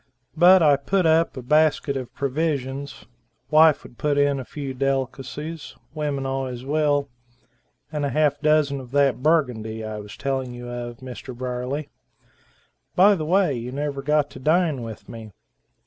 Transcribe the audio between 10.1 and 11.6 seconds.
telling you of Mr.